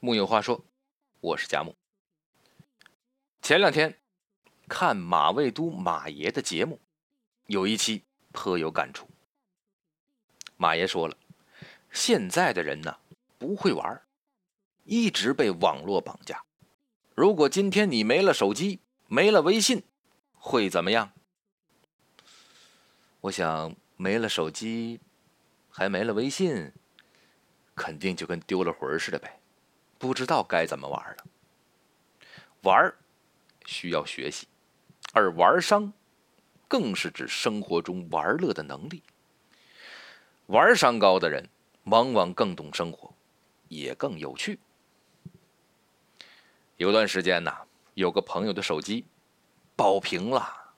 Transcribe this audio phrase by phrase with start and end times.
[0.00, 0.64] 木有话说，
[1.20, 1.74] 我是贾木。
[3.42, 3.98] 前两天
[4.68, 6.80] 看马未都马爷的节目，
[7.46, 9.08] 有一期颇有感触。
[10.56, 11.16] 马爷说了，
[11.90, 12.96] 现在的人呢
[13.38, 14.00] 不会玩，
[14.84, 16.44] 一直被网络绑架。
[17.16, 18.78] 如果今天你没了手机，
[19.08, 19.82] 没了微信，
[20.32, 21.12] 会怎么样？
[23.22, 25.00] 我想没了手机，
[25.68, 26.72] 还没了微信，
[27.74, 29.37] 肯定就跟丢了魂似的呗。
[29.98, 31.26] 不知道该怎么玩了。
[32.62, 32.94] 玩
[33.66, 34.46] 需要学习，
[35.12, 35.92] 而玩商
[36.66, 39.02] 更是指生活中玩乐的能力。
[40.46, 41.48] 玩商高的人
[41.84, 43.12] 往往更懂生活，
[43.68, 44.58] 也更有趣。
[46.76, 47.52] 有段时间呢，
[47.94, 49.04] 有个朋友的手机
[49.74, 50.74] 爆屏了，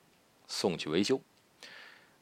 [0.48, 1.20] 送去维修。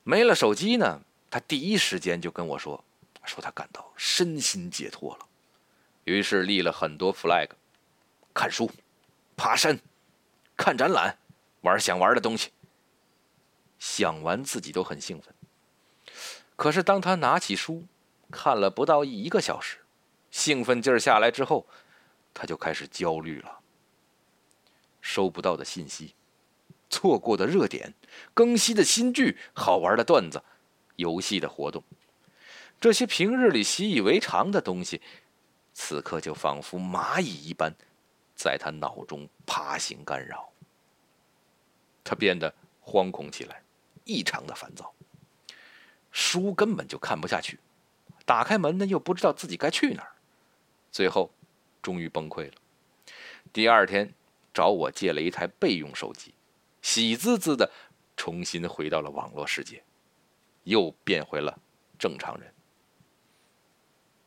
[0.03, 2.85] 没了手机呢，他第一时间就跟我说，
[3.25, 5.28] 说他感到身心解脱了。
[6.09, 7.51] 于是立了很多 flag，
[8.33, 8.71] 看书、
[9.37, 9.79] 爬山、
[10.57, 11.19] 看展览、
[11.61, 12.51] 玩想玩的东西。
[13.79, 15.35] 想完自己都很兴奋。
[16.57, 17.85] 可是当他拿起书
[18.31, 19.81] 看了不到一个小时，
[20.31, 21.67] 兴奋劲儿下来之后，
[22.33, 23.59] 他就开始焦虑了。
[25.03, 26.15] 收不到的信息，
[26.89, 27.93] 错过的热点，
[28.33, 30.43] 更新的新剧，好玩的段子，
[30.97, 31.85] 游戏的活动，
[32.81, 35.03] 这些平日里习以为常的东西。
[35.81, 37.73] 此刻就仿佛蚂蚁一般，
[38.35, 40.53] 在他脑中爬行干扰。
[42.03, 42.53] 他变得
[42.85, 43.63] 惶恐起来，
[44.05, 44.93] 异常的烦躁。
[46.11, 47.61] 书根本就看不下去，
[48.27, 50.17] 打开门呢又不知道自己该去哪儿，
[50.91, 51.31] 最后
[51.81, 52.55] 终于崩溃了。
[53.53, 54.13] 第二天
[54.53, 56.35] 找我借了一台备用手机，
[56.83, 57.71] 喜滋滋的
[58.17, 59.85] 重新回到了网络世界，
[60.65, 61.57] 又变回了
[61.97, 62.53] 正常人。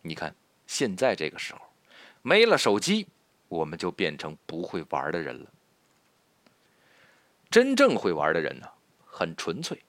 [0.02, 0.34] 你看。
[0.72, 1.60] 现在这个时候，
[2.22, 3.06] 没了手机，
[3.50, 5.52] 我们就变成不会玩的人了。
[7.50, 8.70] 真正会玩的人呢，
[9.06, 9.84] 很纯粹。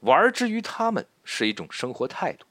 [0.00, 2.44] 玩之于他们是一种生活态度，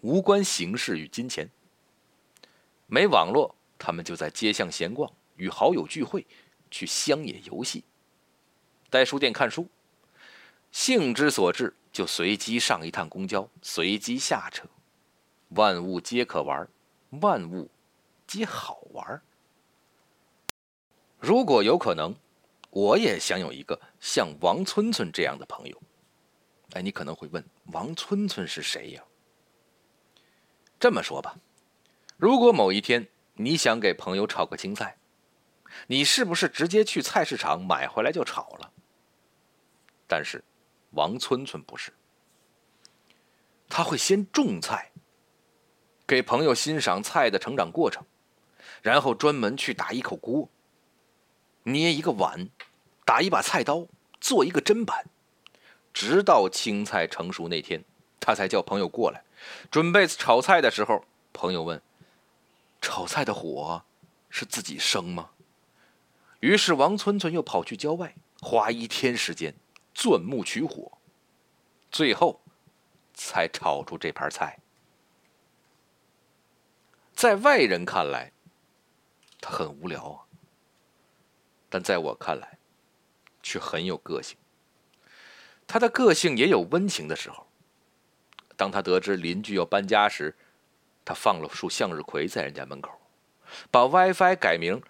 [0.00, 1.50] 无关形式与金钱。
[2.86, 6.24] 没网络，他们就在街巷闲逛，与好友聚会，
[6.70, 7.82] 去乡野游戏，
[8.88, 9.68] 在书店看书。
[10.70, 14.68] 兴之所至，就随机上一趟公交，随机下车。
[15.50, 16.68] 万物皆可玩，
[17.20, 17.70] 万物
[18.26, 19.22] 皆好玩。
[21.18, 22.14] 如果有可能，
[22.70, 25.82] 我也想有一个像王村村这样的朋友。
[26.72, 27.42] 哎，你可能会问，
[27.72, 29.02] 王村村是谁呀？
[30.78, 31.38] 这么说吧，
[32.18, 34.98] 如果某一天你想给朋友炒个青菜，
[35.86, 38.70] 你是不是直接去菜市场买回来就炒了？
[40.06, 40.44] 但是
[40.90, 41.92] 王村村不是，
[43.68, 44.92] 他会先种菜。
[46.08, 48.02] 给朋友欣赏菜的成长过程，
[48.80, 50.48] 然后专门去打一口锅，
[51.64, 52.48] 捏一个碗，
[53.04, 53.86] 打一把菜刀，
[54.18, 55.04] 做一个砧板，
[55.92, 57.84] 直到青菜成熟那天，
[58.18, 59.22] 他才叫朋友过来。
[59.70, 61.04] 准备炒菜的时候，
[61.34, 61.82] 朋友问
[62.80, 63.84] ：“炒菜的火
[64.30, 65.28] 是自己生吗？”
[66.40, 69.54] 于是王村村又跑去郊外，花一天时间
[69.92, 70.90] 钻木取火，
[71.90, 72.40] 最后
[73.12, 74.58] 才炒出这盘菜。
[77.18, 78.30] 在外人看来，
[79.40, 80.22] 他很无聊啊。
[81.68, 82.58] 但在我看来，
[83.42, 84.38] 却很有个性。
[85.66, 87.48] 他的个性也有温情的时候。
[88.56, 90.36] 当他得知邻居要搬家时，
[91.04, 92.96] 他放了束向日葵在人家门口，
[93.68, 94.80] 把 WiFi 改名，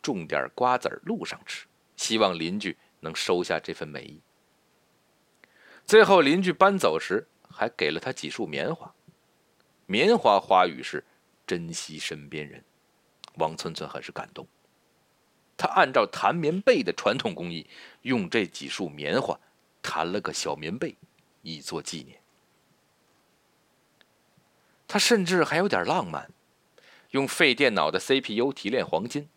[0.00, 4.20] 种点瓜子路上吃，希望邻居能收下这份美意。
[5.84, 8.94] 最后邻居搬走时，还给了他几束棉花。
[9.86, 11.02] 棉花花语是。
[11.46, 12.64] 珍惜身边人，
[13.36, 14.46] 王村村很是感动。
[15.56, 17.66] 他按照弹棉被的传统工艺，
[18.02, 19.38] 用这几束棉花
[19.80, 20.96] 弹了个小棉被，
[21.42, 22.20] 以作纪念。
[24.88, 26.30] 他甚至还有点浪漫，
[27.10, 29.28] 用废电脑的 CPU 提炼黄金，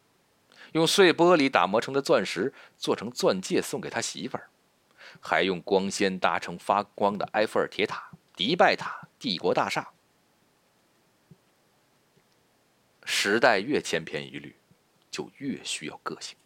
[0.73, 4.49] 用碎玻璃打磨成的钻石做成钻戒送给他媳妇儿，
[5.19, 9.91] 还用光纤搭成发光的埃菲尔铁塔、迪拜塔、帝国大厦。
[13.29, 14.55] 时代越千篇一律，
[15.11, 16.37] 就越需要个性。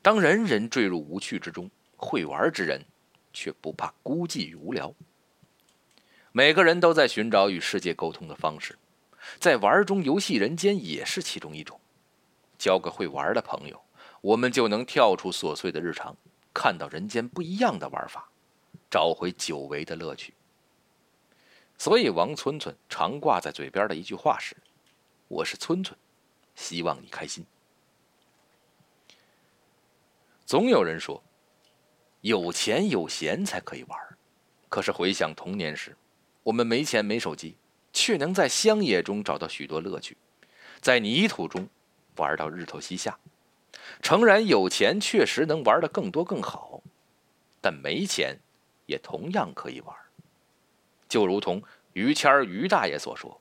[0.00, 2.82] 当人人坠入无趣之中，会玩之人
[3.34, 4.94] 却不怕孤寂与无聊。
[6.32, 8.78] 每个人都在寻找与世界沟通的方式，
[9.38, 11.78] 在玩中游戏人间也是其中一种。
[12.56, 13.78] 交个会玩的朋友，
[14.22, 16.16] 我们就能跳出琐碎的日常，
[16.54, 18.30] 看到人间不一样的玩法，
[18.90, 20.32] 找回久违的乐趣。
[21.76, 24.56] 所以，王村村常挂在嘴边的一句话是。
[25.28, 25.98] 我是村村，
[26.54, 27.44] 希望你开心。
[30.44, 31.22] 总有人说，
[32.20, 34.16] 有钱有闲才可以玩儿
[34.68, 35.96] 可是回想童年时，
[36.42, 37.56] 我们没钱没手机，
[37.92, 40.16] 却能在乡野中找到许多乐趣，
[40.80, 41.68] 在泥土中
[42.16, 43.18] 玩到日头西下。
[44.02, 46.82] 诚然，有钱确实能玩得更多更好，
[47.60, 48.38] 但没钱
[48.86, 49.96] 也同样可以玩。
[51.08, 51.62] 就如同
[51.92, 53.40] 于谦儿于大爷所说：“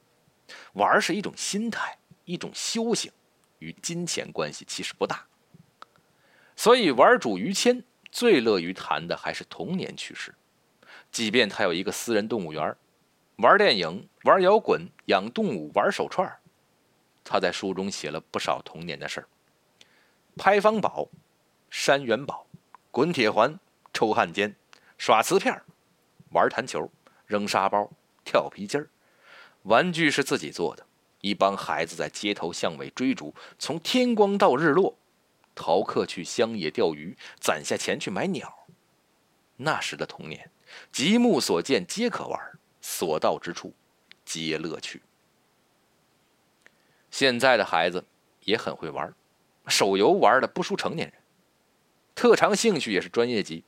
[0.74, 3.12] 玩是一种心态，一种修行，
[3.60, 5.26] 与金钱关系其实不大。”
[6.56, 10.36] 所以，玩主于谦最乐于谈的还是童年趣事，
[11.12, 12.76] 即便他有一个私人动物园，
[13.38, 16.32] 玩电影、玩摇滚、养动物、玩手串
[17.24, 19.28] 他在书中写了不少童年的事儿。
[20.38, 21.10] 拍方宝、
[21.70, 22.46] 山元宝、
[22.92, 23.60] 滚铁环、
[23.94, 24.56] 抽汉奸、
[24.98, 25.60] 耍瓷片
[26.30, 26.92] 玩弹球、
[27.26, 27.90] 扔沙包、
[28.24, 28.90] 跳皮筋儿，
[29.64, 30.86] 玩具是自己做的。
[31.22, 34.98] 一帮孩子在街头巷尾追逐，从天光到日落，
[35.56, 38.68] 逃课去乡野钓鱼，攒下钱去买鸟。
[39.56, 40.52] 那时的童年，
[40.92, 43.74] 极目所见皆可玩，所到之处
[44.26, 45.02] 皆乐趣。
[47.10, 48.04] 现在的孩子
[48.42, 49.14] 也很会玩。
[49.68, 51.18] 手游玩的不输成年人，
[52.14, 53.64] 特长兴趣也是专业级，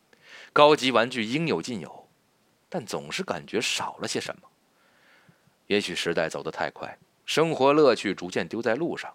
[0.51, 2.09] 高级玩具应有尽有，
[2.67, 4.49] 但总是感觉少了些什么。
[5.67, 9.11] 也许时代走得太快，生活乐趣逐渐丢在路上；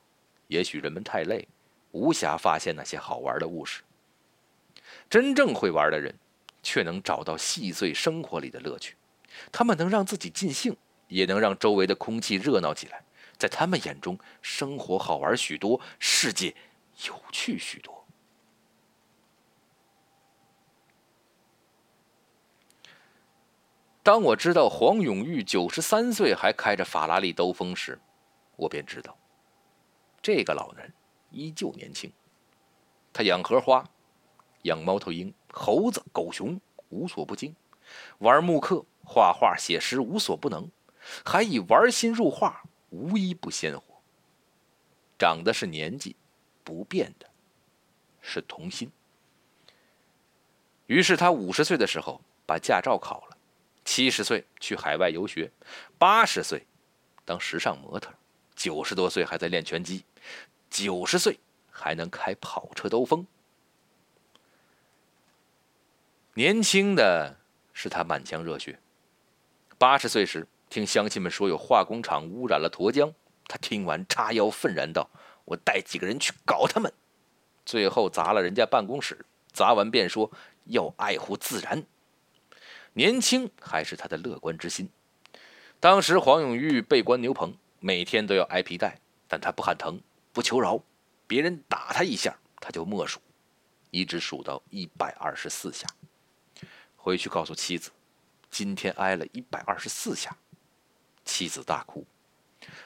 [0.48, 1.46] 也许人们太累，
[1.92, 3.82] 无暇发现那些好玩的物事。
[5.08, 6.14] 真正会玩的人，
[6.62, 8.96] 却能找到细碎生活里的乐趣，
[9.52, 10.76] 他们能让自己尽兴，
[11.08, 13.02] 也能让周围的空气热闹起来。
[13.38, 16.54] 在他们眼中，生活好玩许多，世界。
[17.06, 17.99] 有趣许多。
[24.02, 28.00] 当我知道黄永玉九十三岁还开着法拉利兜风时，
[28.56, 29.16] 我便知道，
[30.22, 30.92] 这个老人
[31.30, 32.12] 依旧年轻。
[33.12, 33.84] 他养荷花，
[34.62, 37.52] 养猫头鹰、猴子、狗熊，无所不精；
[38.18, 40.64] 玩木刻、画画、写诗，无所不能；
[41.24, 44.00] 还以玩心入画，无一不鲜活。
[45.18, 46.16] 长的是年纪。
[46.62, 47.28] 不变的
[48.20, 48.92] 是童心。
[50.86, 53.29] 于是他五十岁的时候把驾照考了，
[53.90, 55.50] 七十岁去海外游学，
[55.98, 56.64] 八十岁
[57.24, 58.14] 当时尚模特，
[58.54, 60.04] 九十多岁还在练拳击，
[60.70, 61.40] 九十岁
[61.72, 63.26] 还能开跑车兜风。
[66.34, 67.36] 年轻的
[67.72, 68.78] 是他满腔热血。
[69.76, 73.12] 八十岁时听乡亲们说有化工厂污染了沱江，
[73.48, 75.10] 他听完叉腰愤然道。
[75.46, 76.92] 我带几个人去搞他们，
[77.66, 80.30] 最后砸了人家办公室，砸完便说
[80.66, 81.84] 要爱护自然。
[82.92, 84.88] 年轻还是他的乐观之心。
[85.78, 90.00] 当时黄永玉被关牛棚，每天都要挨皮带，但他不喊疼，
[90.32, 90.82] 不求饶。
[91.26, 93.20] 别人打他一下，他就默数，
[93.90, 95.86] 一直数到一百二十四下。
[96.96, 97.90] 回去告诉妻子，
[98.50, 100.36] 今天挨了一百二十四下。
[101.24, 102.04] 妻子大哭，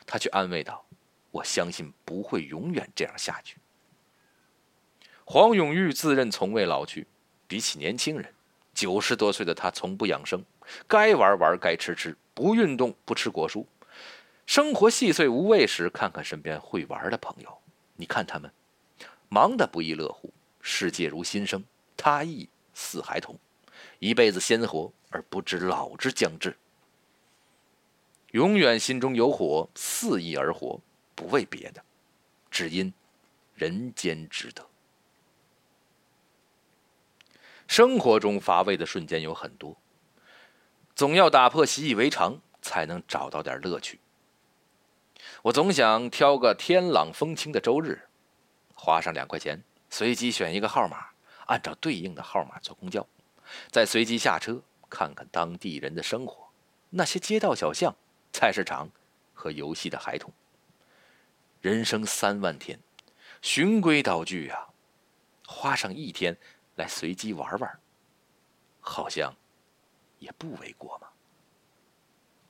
[0.06, 0.84] 他却安慰道。
[1.30, 3.56] 我相信不会永远这样下去。
[5.24, 7.08] 黄永玉自认从未老去，
[7.48, 8.32] 比起年轻人，
[8.74, 10.44] 九十多岁的他从不养生，
[10.88, 13.64] 该玩玩，该吃吃，不运动不吃果蔬。
[14.46, 17.58] 生活细碎无味时，看看身边会玩的朋友，
[17.96, 18.50] 你看他们，
[19.28, 21.64] 忙得不亦乐乎，世界如新生，
[21.96, 23.38] 他亦似孩童，
[24.00, 26.56] 一辈子鲜活而不知老之将至，
[28.32, 30.80] 永远心中有火，肆意而活。
[31.16, 31.80] 不为别的，
[32.50, 32.92] 只因
[33.54, 34.66] 人间值得。
[37.76, 39.76] 生活中乏味的瞬间有很多，
[40.94, 43.98] 总要打破习以为常，才能找到点乐趣。
[45.42, 48.02] 我总想挑个天朗风清的周日，
[48.76, 51.06] 花上两块钱，随机选一个号码，
[51.46, 53.04] 按照对应的号码坐公交，
[53.72, 56.50] 再随机下车，看看当地人的生活，
[56.90, 57.92] 那些街道小巷、
[58.32, 58.88] 菜市场
[59.32, 60.32] 和游戏的孩童。
[61.60, 62.78] 人生三万天，
[63.42, 64.68] 循规蹈矩啊，
[65.44, 66.36] 花上一天
[66.76, 67.80] 来随机玩玩，
[68.80, 69.34] 好像
[70.18, 71.08] 也不为过嘛。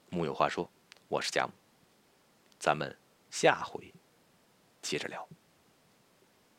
[0.08, 0.70] 木有话说，
[1.08, 1.52] 我是贾木，
[2.58, 2.96] 咱们
[3.30, 3.92] 下回
[4.80, 5.28] 接着聊。